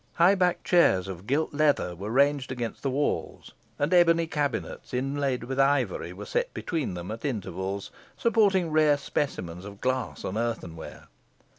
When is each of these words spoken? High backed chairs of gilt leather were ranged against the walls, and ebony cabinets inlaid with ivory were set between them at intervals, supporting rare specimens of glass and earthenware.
High 0.15 0.33
backed 0.33 0.63
chairs 0.65 1.07
of 1.07 1.27
gilt 1.27 1.53
leather 1.53 1.95
were 1.95 2.09
ranged 2.09 2.51
against 2.51 2.81
the 2.81 2.89
walls, 2.89 3.51
and 3.77 3.93
ebony 3.93 4.25
cabinets 4.25 4.95
inlaid 4.95 5.43
with 5.43 5.59
ivory 5.59 6.11
were 6.11 6.25
set 6.25 6.51
between 6.55 6.95
them 6.95 7.11
at 7.11 7.23
intervals, 7.23 7.91
supporting 8.17 8.71
rare 8.71 8.97
specimens 8.97 9.63
of 9.63 9.79
glass 9.79 10.23
and 10.23 10.39
earthenware. 10.39 11.07